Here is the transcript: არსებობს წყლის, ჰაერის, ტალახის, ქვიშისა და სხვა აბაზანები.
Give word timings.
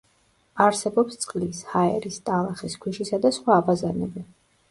არსებობს 0.67 1.19
წყლის, 1.25 1.59
ჰაერის, 1.73 2.17
ტალახის, 2.29 2.79
ქვიშისა 2.85 3.19
და 3.27 3.33
სხვა 3.39 3.61
აბაზანები. 3.65 4.27